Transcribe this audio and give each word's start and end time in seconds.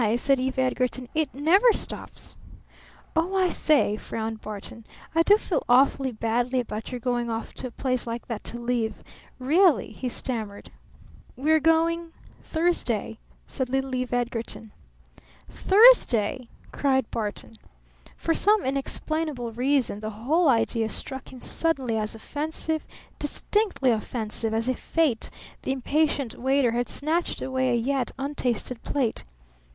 said 0.17 0.39
Eve 0.39 0.57
Edgarton. 0.57 1.07
"It 1.13 1.31
never 1.31 1.71
stops!" 1.73 2.35
"Oh, 3.15 3.35
I 3.35 3.49
say," 3.49 3.97
frowned 3.97 4.41
Barton, 4.41 4.83
"I 5.13 5.21
do 5.21 5.37
feel 5.37 5.63
awfully 5.69 6.11
badly 6.11 6.59
about 6.59 6.89
your 6.89 6.99
going 6.99 7.29
away 7.29 7.37
off 7.37 7.53
to 7.53 7.67
a 7.67 7.71
place 7.71 8.07
like 8.07 8.25
that 8.25 8.43
to 8.45 8.57
live! 8.57 9.03
Really!" 9.37 9.91
he 9.91 10.09
stammered. 10.09 10.71
"We're 11.35 11.59
going 11.59 12.13
Thursday," 12.41 13.19
said 13.45 13.69
little 13.69 13.93
Eve 13.93 14.11
Edgarton. 14.11 14.71
"THURSDAY?" 15.51 16.47
cried 16.71 17.11
Barton. 17.11 17.53
For 18.17 18.33
some 18.33 18.65
inexplainable 18.65 19.51
reason 19.51 19.99
the 19.99 20.09
whole 20.25 20.49
idea 20.49 20.89
struck 20.89 21.31
him 21.31 21.41
suddenly 21.41 21.95
as 21.99 22.15
offensive, 22.15 22.87
distinctly 23.19 23.91
offensive, 23.91 24.51
as 24.51 24.67
if 24.67 24.79
Fate, 24.79 25.29
the 25.61 25.71
impatient 25.71 26.33
waiter, 26.41 26.71
had 26.71 26.89
snatched 26.89 27.39
away 27.43 27.69
a 27.69 27.75
yet 27.75 28.11
untasted 28.17 28.81
plate. 28.81 29.25